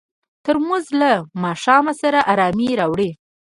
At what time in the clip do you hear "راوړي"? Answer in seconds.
2.79-3.09